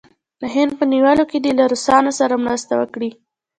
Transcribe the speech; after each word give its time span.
د 0.41 0.43
هند 0.55 0.71
په 0.79 0.83
نیولو 0.91 1.23
کې 1.31 1.37
دې 1.43 1.51
له 1.59 1.63
روسانو 1.71 2.11
سره 2.19 2.43
مرسته 2.45 2.73
وکړي. 2.81 3.09